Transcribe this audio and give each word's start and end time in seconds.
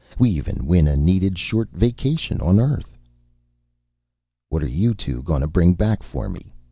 We 0.17 0.31
even 0.31 0.65
win 0.65 0.87
a 0.87 0.97
needed 0.97 1.37
short 1.37 1.69
vacation 1.73 2.41
on 2.41 2.59
Earth!" 2.59 2.97
"What 4.49 4.63
are 4.63 4.67
you 4.67 4.95
two 4.95 5.21
gonna 5.21 5.45
bring 5.45 5.75
back 5.75 6.01
for 6.01 6.27
me?" 6.27 6.55